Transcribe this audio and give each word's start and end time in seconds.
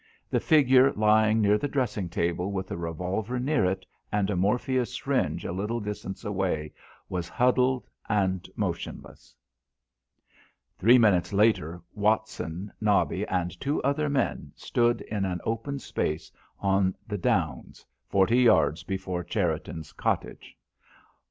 The 0.31 0.39
figure 0.39 0.91
lying 0.93 1.41
near 1.41 1.59
the 1.59 1.67
dressing 1.67 2.09
table 2.09 2.51
with 2.51 2.71
a 2.71 2.75
revolver 2.75 3.37
near 3.39 3.65
it, 3.65 3.85
and 4.11 4.31
a 4.31 4.35
morphia 4.35 4.87
syringe 4.87 5.45
a 5.45 5.51
little 5.51 5.79
distance 5.79 6.25
away, 6.25 6.73
was 7.07 7.29
huddled 7.29 7.87
and 8.09 8.49
motionless. 8.55 9.35
Three 10.79 10.97
minutes 10.97 11.33
later, 11.33 11.83
Watson, 11.93 12.71
Nobby 12.81 13.27
and 13.27 13.51
two 13.61 13.79
other 13.83 14.09
men 14.09 14.51
stood 14.55 15.01
in 15.01 15.23
an 15.23 15.39
open 15.43 15.77
space 15.77 16.31
on 16.59 16.95
the 17.07 17.19
downs, 17.19 17.85
forty 18.07 18.39
yards 18.39 18.81
before 18.81 19.23
Cherriton's 19.23 19.93
cottage. 19.93 20.57